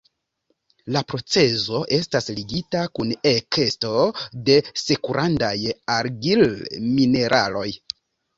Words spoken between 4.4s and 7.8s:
de sekundaraj argil-mineraloj.